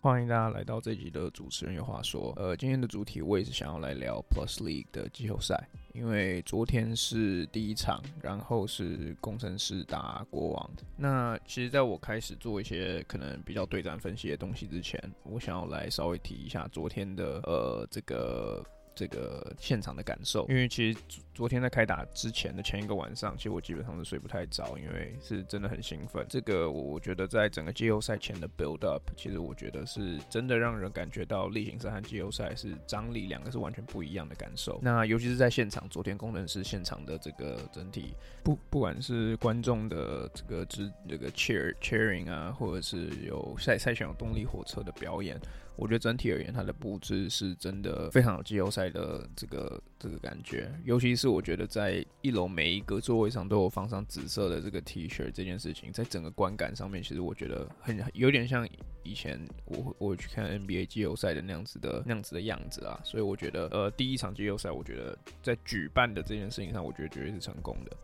[0.00, 2.32] 欢迎大家来到这集的主持人有话说。
[2.36, 10.70] 呃，今天的主题我也是想要来聊 Plus League 的季后赛，因为昨天是第一场，然后是工程师打国王。
[10.96, 18.64] 那其实，在我开始做一些可能比较对战分析的东西之前，我想要来稍微提一下昨天的呃这个。
[18.96, 20.98] 这个现场的感受，因为其实
[21.34, 26.24] 昨天在开打之前的前一个晚上，其实我基本上是睡不太着，因为是真的很兴奋。
[26.30, 34.80] 这个我觉得在整个季后赛前的 build up，其实我觉得是真的让人感觉到例行赛和季后赛是张力两个是完全不一样的感受。
[34.82, 45.38] 那尤其是在现场，昨天工程师现场的这个整体，不不管是观众的这个支这个 cheer cheering 啊，或者是有赛赛前有动力火车的表演。
[45.76, 50.72] 我觉得整体而言，它的布置是真的非常有季后赛的这个这个感觉。
[50.84, 58.66] 尤其是我觉得在一楼每一个座位上都有放上紫色的这个 T 恤这件事情，在整个观感上面，其实我觉得很有点像
[59.02, 62.98] 以前我我去看 NBA 季后赛的那样子的那样子的样子啊。
[63.04, 67.96] 所以我觉得，呃，第一场季后赛，我觉得在举办的这件事情上，我觉得绝对是成功的。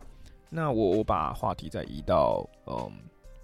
[0.49, 2.91] 那我我把话题再移到嗯。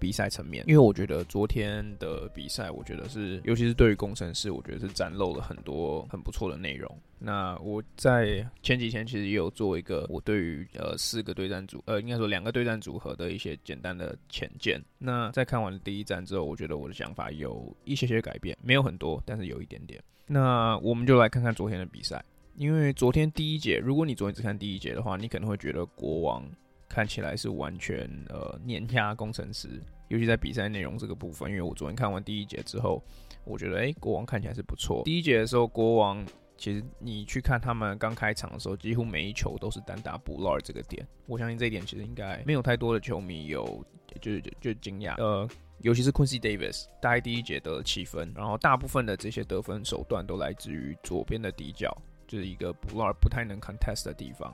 [0.00, 6.98] 比赛层面，因为我觉得昨天的比赛，我觉得是，尤其是对于工程师，我觉得是展露了很多很不错的内容。
[7.18, 14.82] 那我在前几天其实也有做一个我对于呃四个对战组，呃应该说两个对战组合的一些简单的浅见。
[14.98, 20.02] 那在看完第一战之后，我觉得我的想法有一些些改变，没有很多，但是有一点点。
[20.26, 22.24] 那我们就来看看昨天的比赛，
[22.56, 26.42] 因为昨天第一节，如果你昨天只看第一节的话，你可能会觉得国王。
[26.90, 31.48] 看起来是完全呃碾压工程师，尤其在比赛内容这个部分。
[31.48, 33.00] 因为我昨天看完第一节之后，
[33.44, 35.02] 我觉得哎、国王看起来是不错。
[35.04, 36.26] 第一节的时候，国王
[36.58, 41.06] 其实你去看他们刚开场的时候，几乎每一球都是单打 Butler 这个点。
[41.26, 43.86] 我相信这一点其实应该没有太多的球迷有
[44.20, 45.14] 就就就惊讶。
[45.22, 45.48] 呃，
[45.78, 54.52] 尤其是 Quincy Davis，大概第一节得了七分，然后大部分的这些得分手段都来自于左边的底角，就是一个 b l 不太能 contest 的地方。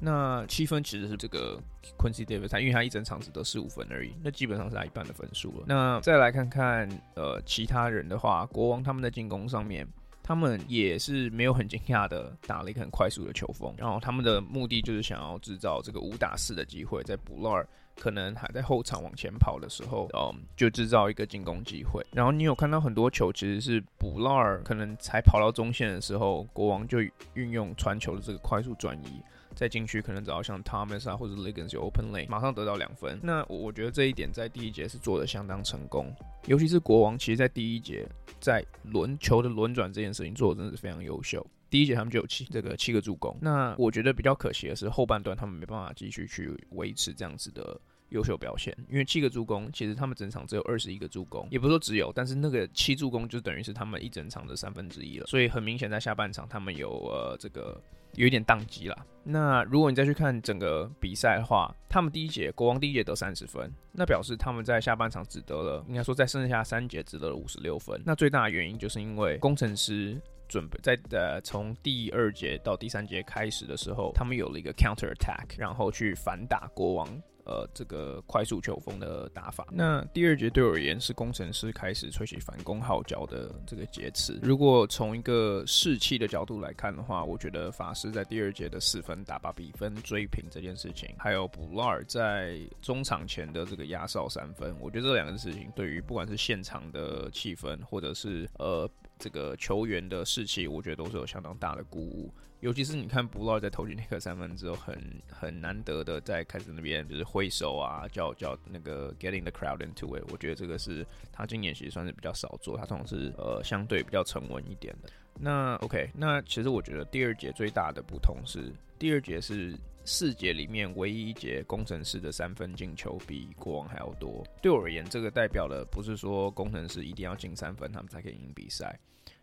[0.00, 1.60] 那七分其实是这个
[1.98, 5.64] Quincy Davis，他因为他一整场只得十五分而已，那基本上是他一半的分数了。
[5.66, 9.86] 那再来看看呃其他人的话，国王他们在进攻上面，
[10.22, 17.64] 他们也是没有很惊讶的打了一个很快速的球风，然后他们的目的就是想要制造这个五打四的机会，在 Butler
[17.98, 22.00] 可能还在后场往前跑的时候，嗯，就制造一个进攻机会。
[22.12, 27.00] 然后你有看到很多球其实是 Butler 可能才跑到中线的时候，国王就
[27.34, 29.20] 运用传球的这个快速转移。
[29.58, 33.18] 在禁区可能找到像 Thomas 啊或者 Liggins 有 open lane，马上得到两分。
[33.20, 36.14] 那我觉得这一点在第一节是做的相当成功，
[36.46, 38.08] 尤其是国王，其实在第一节
[38.38, 41.44] 在轮球的轮转这件事情做的真的是非常优秀。
[41.68, 43.36] 第一节他们就有七这个七个助攻。
[43.42, 47.78] 那我觉得比较可惜的是后半段他们没办法继续去维持这样子的。
[48.10, 57.80] 优秀表现，因为七个助攻，其实他们整场只有二十一个助攻，也不是说只有，但是那个七助攻就等于是他们一整场的三分之一了，所以很明显在下半场他们有呃这个
[58.14, 59.06] 有一点宕机了。
[59.22, 68.00] 那如果你再去看整个比赛的话，他们第一节国王第一节得三十分，那表示他们在下半场只得了，应该说在剩下三节只得了五十六分。
[68.06, 70.18] 那最大的原因就是因为工程师
[70.48, 77.08] 准备在呃从第二节到第三节开始的时候，他们有了一个 counter attack，然后去反打国王。
[77.50, 79.66] 呃，这个快速球风的打法。
[79.72, 84.38] 那第二节对我而言是工程师开始吹起反攻号角的这个节次。
[84.42, 98.86] 如果从一个士气的角度来看的话，我觉得法师在第二节的四分打把比分追平这件事情，还有布拉尔在中场前的这个压哨三分，我觉得这两个事情对于不管是现场的气氛，或者是呃
[99.18, 102.32] 这个球员的士气，我觉得都是有相当大的鼓舞。
[102.60, 104.98] 尤其是你看布劳在投进那个三分之后，很
[105.30, 110.24] 很难得的在开始那边就是挥手啊，叫叫那个 getting the crowd into it。
[110.32, 115.08] 我觉得这个是他今年其实算是比较少做，他通常是呃相对比较沉稳一点的。
[115.40, 119.72] 那 OK，那其实我觉得第二节最大的不同是，第二节是
[120.08, 124.42] 四节里面唯一一节工程师的三分进球比国王还要多。
[124.62, 128.98] 对我而言，这个代表的不是说工程师一定要进三分，他们才可以赢比赛。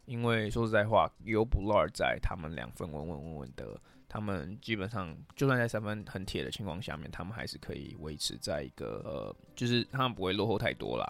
[0.06, 3.80] 因为说实在话，有布拉尔在，他们两分稳稳稳稳的，
[4.10, 11.06] 他们基本上就算在三分很铁的情况下面，他们还是可以维持在一个呃，就是他们不会落后太多啦。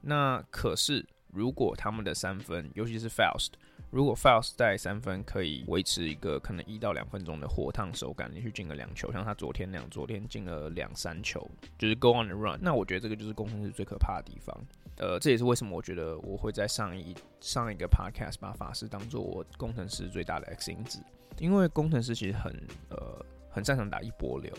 [0.00, 3.50] 那可是如果他们的三分，尤其是 Faust，
[3.90, 11.48] 如果 Faust 在三分可以维持一个可能一到两分钟的火烫手感，连续进了两球，像他昨天那样，昨天进了两三球，
[11.78, 14.54] 就是 Go on the run，那我觉得这个就是工程师最可怕的地方。
[14.98, 20.98] 呃，这也是为什么我觉得我会在上一上一个 podcast 把法师当做我工程师最大的 X 因子，
[21.38, 22.52] 因为工程师其实很
[22.88, 24.52] 呃很擅长打一波流。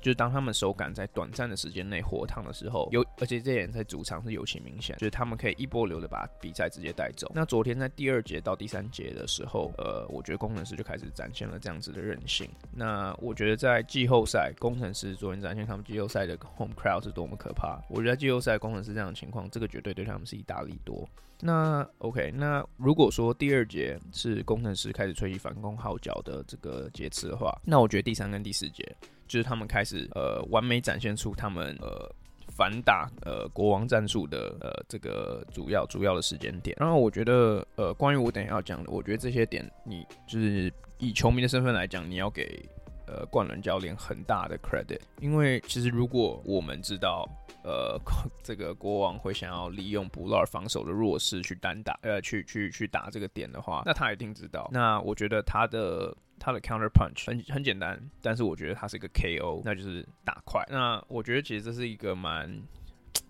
[0.00, 7.30] 就是当他们手感在短暂的时间内火烫的时候，有而且这点在主场是尤其明显，就是他们可以一波流的把比赛直接带走。
[7.34, 12.48] 那昨天在第二节到第三节的时候，呃，我觉得工程师就开始展现了这样子的韧性。
[12.72, 17.80] 那我觉得在季后赛，工程师昨天展现他们季后赛的 home crowd 是多么可怕。
[17.88, 21.08] 我觉得季后赛工程师这样的情况，这个绝对对他们是一大利多。
[21.42, 28.84] 那 OK，那如果说第二节是工程师开始吹起反攻号角的这个节次的话，那我觉得第三跟第四节。
[29.30, 32.12] 就是他们开始呃完美展现出他们呃
[32.48, 42.60] 反打呃国王战术的呃这个主要主要的时间点，然后我觉得呃关于我等下要讲的，我觉得这些点你就是以球迷的身份来讲，你要给
[43.06, 47.24] 呃冠伦教练很大的 credit，因为其实如果我们知道
[47.62, 47.96] 呃
[48.42, 54.68] 这个国王会想要利用布拉尔防守的弱势去单打呃去去去打这个点的话，那他一定知道。
[54.72, 56.12] 那我觉得他的。
[56.40, 60.66] 他的 counter punch 很很简单，但是我觉得他是一个 KO，那就是打快。
[60.70, 62.50] 那我觉得其实这是一个蛮，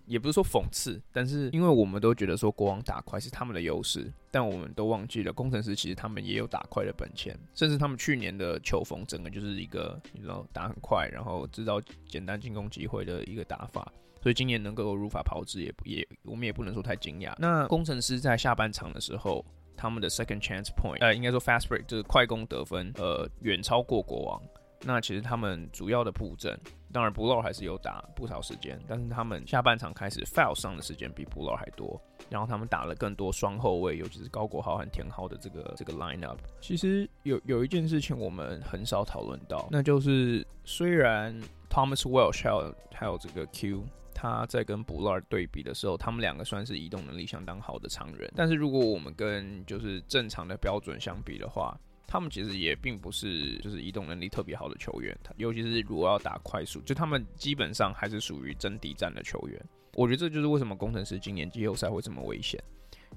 [0.05, 13.91] 也不是说讽刺，但是因为我们都觉得说国王打快是他们的优势，但我们都忘记了工程师其实他们也有打快的本钱，甚至他们去年的球风整个就是一个你知道打很快，然后制造简单进攻机会的一个打法，
[14.23, 17.33] 所以今年能够如法炮制，也也我们也不能说太惊讶。
[17.37, 19.45] 那工程师在下半场的时候。
[19.81, 24.39] 他们的 second chance point，呃，应该说 fast break 就是快攻得分，呃，远超过国王。
[24.83, 26.55] 那其实他们主要的布阵，
[26.91, 31.99] 当然布劳还是有打不少时间，但是他们下半场开始 foul 上的时间比布劳还多。
[32.29, 36.37] 然后他们打了更多双后卫，尤其是高国豪和田浩的这个这个 lineup。
[36.59, 41.35] 其实有有一件事情我们很少讨论到，那就是虽然
[41.71, 43.83] Thomas Welsh 还有还有这个 Q。
[44.21, 48.31] 他在跟布拉尔对比的时候，他们两个算是移动能力相当好的常人。
[48.35, 51.75] 但是如果我们跟就是正常的标准相比的话，
[52.05, 55.17] 他们其实也并不是就是移动能力特别好的球员。
[55.37, 59.59] 尤其是如果要打快速，就他们基本上还是属于阵地战的球员。
[59.95, 62.63] 我觉得这就是为什么工程师今年季后赛会这么危险，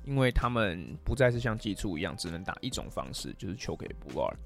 [0.05, 4.37] 因为他们不再是像季初一样只能打一种方式，就是球给布拉尔。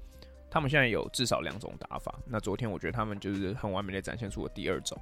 [0.51, 2.19] 他们现在有至少两种打法。
[2.27, 4.99] 那昨天我觉得他们就是很完美的展现出了第二种。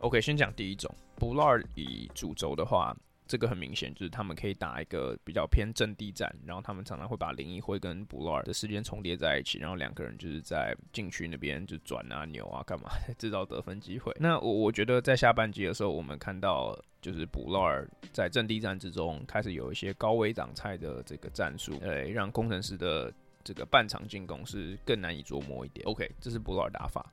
[0.00, 2.94] OK，先讲第一种，布拉尔以主轴的话，
[3.26, 14.14] 这个很明显就是他们可以打一个比较偏阵地战，然后他们常常会把林奕辉跟布拉尔的时间重叠在一起，然后两个人就是在禁区那边就转啊、扭啊、干嘛， 制造得分机会。
[14.20, 25.84] 那我我觉得在下半季的时候，我们看到就是布拉尔在阵地战之中开始有一些高危挡拆的这个战术，呃，让工程师的这个半场进攻是更难以琢磨一点。
[25.86, 27.04] OK，这是布拉尔打法。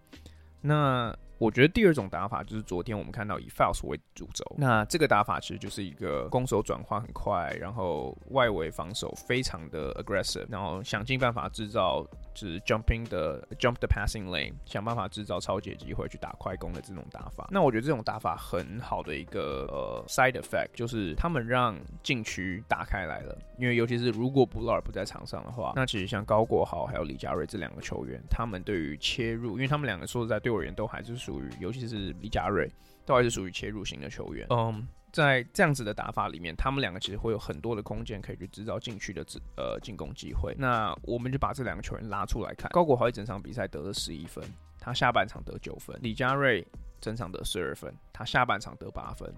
[0.66, 12.02] 那我觉得第二种打法就是昨天我们看到以 Fouls 为主轴，那这个打法其实就是一个攻守转换很快，然后外围防守非常的 aggressive，然后想尽办法制造
[12.34, 17.50] 就是 jumping 的 jump the passing lane，想办法制造超级机会去打快攻的这种打法。
[17.52, 31.33] 那我觉得这种打法很好的一个呃 side effect 就是他们让禁区打开来了，因为尤其是如果布拉尔不在场上的话，那其实像高国豪还有李佳瑞这两个球员，他们对于切入，因为他们两个说实在对我而言都还是属。
[31.34, 32.70] 属于，尤其是李佳瑞，
[33.06, 34.46] 都还是属于切入型的球员。
[34.52, 39.26] 嗯，在这样子的打法里面，他们两个其实会有很多的空间可以去制造禁区的
[39.58, 40.56] 呃进攻机会。
[40.60, 44.44] 那我们就把这两个球员拉出来看，高国豪一整场比赛得了十一分，
[44.80, 46.66] 他下半场得九分；李佳瑞
[47.02, 49.34] 整场得十二分，他下半场得八分。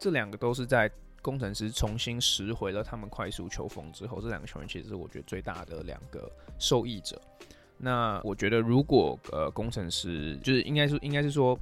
[0.00, 0.90] 这两个都是在
[1.22, 7.20] 工程师重新拾回了他们快速球风之后，这两个球员其实是我觉得最大的两个受益者。
[7.78, 11.58] 那我觉得，如果呃工程师就是应该是应该是说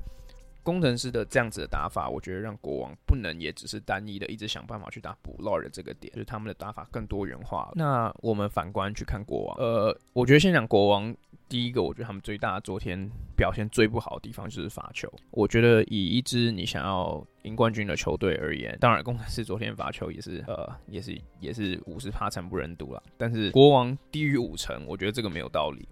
[0.62, 7.70] 工程师的这样子的打法，我觉得让国王不能也只是单一的一直想办法去打布劳尔的这个点，就是他们的打法更多元化。
[7.74, 11.14] 那我们反观去看国王，呃，我觉得先讲国王，
[11.48, 15.08] 第一个我觉得他们最大昨天表现最不好的地方就是罚球。
[15.30, 25.86] 我觉得以一支你想要赢冠军的球队而言，当然工程师昨天罚球也是呃也是也是五十趴惨不忍睹了，但是国王低于五成，我觉得这个没有道理。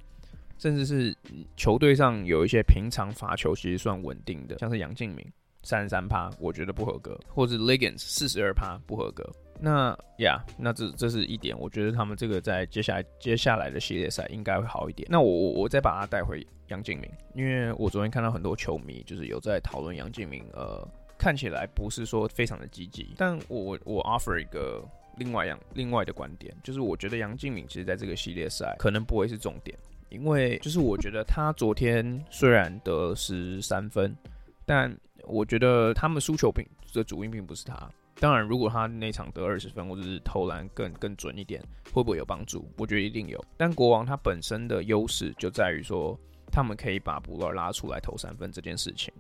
[0.59, 1.17] 甚至是
[1.57, 5.25] 球队上有一些平常罚球其实算稳定的，像是杨敬敏
[5.63, 9.25] 三十三趴，我觉得不合格，或者 Liggins 四十二趴不合格。
[9.61, 15.07] 那呀那这这是一点，我觉得他们这个在接下来接下来的系列赛应该会好一点。
[15.11, 24.85] 那我我我再把它带回杨敬敏，因为我昨天看到很多球迷就是有在讨论杨敬敏，呃，看起来不是说非常的积极，但我我 offer 一个
[25.17, 29.79] 另外样另外的观点，就是我觉得杨敬敏其实在这个系列赛可能不会是重点。
[30.15, 34.17] 因为就是我觉得他昨天虽然得十三分，
[34.65, 37.91] 但我觉得他们输球并的主因并不是他，
[38.21, 41.61] 当然，如果他那场得二十分，或者是投篮更更准一点，
[41.93, 42.67] 会不会有帮助？
[42.79, 43.45] 我觉得一定有。
[43.57, 46.19] 但国王他本身的优势就在于说，
[46.53, 49.13] 他们可以把布勒拉出来投三分这件事情。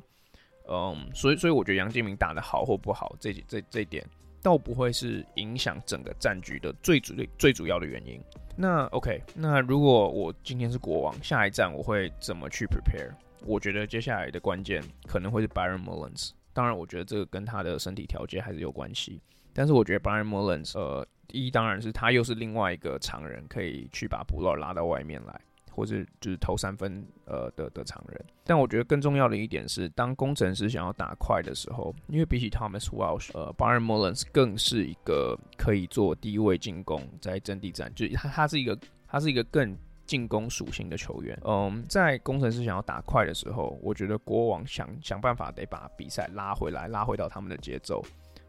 [0.68, 4.06] 嗯，所以所以我觉得杨敬明打得好或不好，这这这点
[4.40, 8.18] 倒不会是影响整个战局的最主最主要的原因。
[8.56, 13.11] 那 OK，那如果我今天是国王，下一站我会怎么去 prepare？
[13.44, 16.30] 我觉得接下来的关键可能会是 Byron Mullins。
[16.52, 19.20] 当然，我觉得这个跟他的身体条件还是有关系。
[19.52, 25.40] 但是我觉得 Byron Mullins，呃，一当然是他又是另外一个常人，可以去把 Butler 拉到外面来，
[25.74, 28.24] 或者就是投三分呃的的常人。
[28.44, 39.76] 但我觉得更重要的一点是，当工程师想要打快的时候，因为比起 Thomas Welsh，呃，Byron Mullins 更是一个可以做低位进攻，在阵地战，就他他是一个他是一个更。
[40.06, 48.04] 进攻属性的球员，嗯，在工程师想要打快的时候，我觉得国王想想办法得把比赛拉回来，拉回到他们的节奏。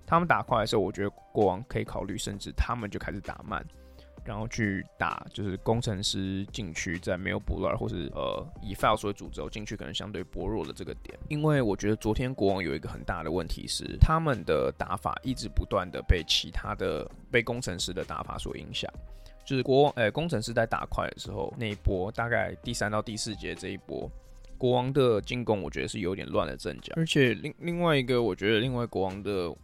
[0.06, 3.66] 他们打快的时候，我觉得国王可以考虑，甚至他们就开始打慢，
[4.26, 11.18] 然后去打就是工程师禁区，在没有布勒或是呃以 Fouls 为主轴禁区可能相对薄弱的这个点。
[11.30, 18.92] 因为我觉得昨天国王有一个很大的问题是，他们的打法一直不断的被其他的被工程师的打法所影响。
[19.46, 24.10] 就是国王，呃，工程师在打快的时候，那一波大概第三到第四节这一波，
[24.58, 29.56] 国王的进攻我觉得是有点乱了阵脚，而且另另外一个我觉得另外国王的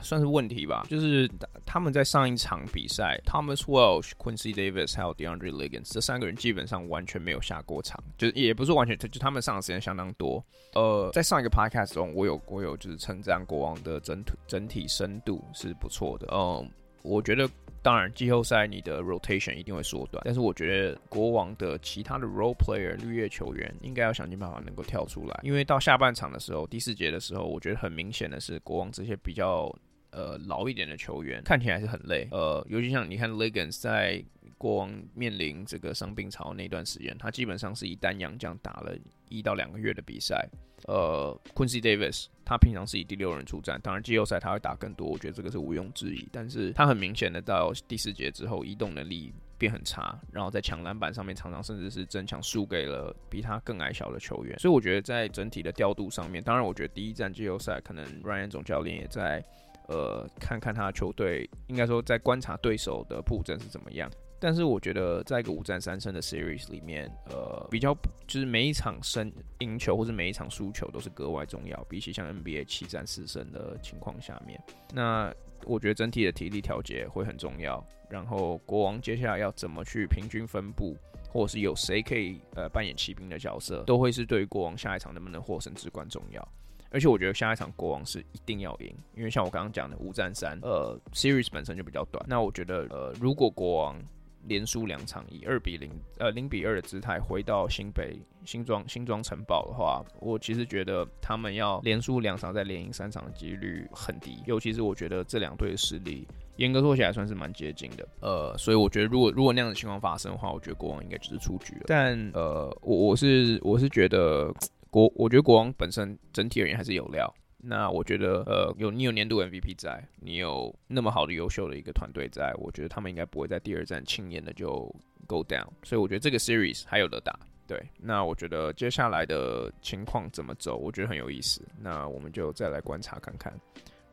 [0.00, 1.30] 算是问题吧，就是
[1.66, 10.44] 他们在上一场比赛，Thomas Welsh、Quincy Davis 还有 DeAndre Liggins 这三个人基本上完全没有下过场，就也不是完全，就他们上的时间相当多。
[10.74, 16.70] 呃，在上一个 Podcast 中，我有我有就是称赞国王的整体整体深度是不错的，嗯，
[17.02, 17.48] 我觉得。
[17.84, 29.70] 当然，季后赛你的 rotation 一定会缩短，但是我觉得国王的其他的 role player 绿叶球员应该要想尽办法能够跳出来，因为到下半场的时候，第四节的时候，我觉得很明显的是国王这些比较
[30.12, 34.24] 呃老一点的球员看起来是很累，呃，尤其像你看 Liggins 在
[34.64, 38.96] 国王面临这个伤病潮那段时间，他基本上是以单阳这样打了
[39.28, 40.48] 一到两个月的比赛。
[40.86, 46.26] 呃，Quincy Davis，他平常是以第六人出战，当然季后赛他会打更多，我觉得这个是毋庸置疑。
[46.32, 54.58] 但是他很明显的到第四节之后，移动能力变很差，然后在抢篮板上面常常甚至是争抢输给了比他更矮小的球员。
[54.58, 59.44] 所以我觉得在整体的调度上面，当然我觉得第一站季后赛可能 Ryan 总教练也在
[59.88, 64.10] 呃看看他的球队，应该说在观察对手的布阵是怎么样。
[64.44, 67.96] 但是我觉得，在一个五战三胜的 series 里面，呃，比较
[68.26, 75.32] 就是每一场胜赢球或者每一场输球都是格外重要，比起像 NBA 七战四胜的情况下面，那
[75.64, 77.82] 我觉得整体的体力调节会很重要。
[78.10, 80.94] 然后国王接下来要怎么去平均分布，
[81.30, 86.46] 或者是有谁可以呃扮演骑兵的角色，都会是对于国王下一场能不能获胜至关重要。
[86.90, 92.22] 而且我觉得下一场国王是一定要赢，因为像我刚刚讲的五战三，呃，series 本身就比较短。
[92.28, 94.00] 那我觉得，呃，如果国王
[94.46, 104.42] 连输两场，以二比零，呃零比二的姿态回到新北新庄新庄城堡的话，我其实觉得他们要连输两场再连赢三场的几率很低。
[104.46, 108.08] 尤其是我觉得这两队的实力，严格说起来算是蛮接近的。
[108.20, 111.84] 呃，所以我觉得如果如果那样的情况发生的话，我觉得国王应该就是出局了。
[111.86, 114.52] 但呃，我我是我是觉得
[114.90, 117.32] 国，我觉得国王本身整体而言还是有料。
[117.66, 124.94] 那我觉得，呃，有你有年度 MVP 在，你有那么好的优秀的一个团队在，我觉得他们应该不会在第二战轻易的就
[125.26, 125.66] go down。
[125.82, 127.38] 所以我觉得这个 series 还有的打。
[127.66, 131.62] 对，那我觉得接下来的情况怎么走，我觉得很有意思。
[131.80, 133.58] 那我们就再来观察看看。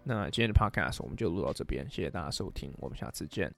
[0.03, 3.53] 那今天的 podcast 我们就录到这边，谢谢大家收听，我们下次见。